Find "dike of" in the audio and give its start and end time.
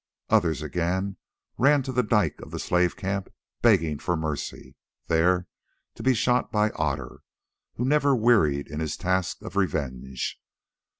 2.01-2.49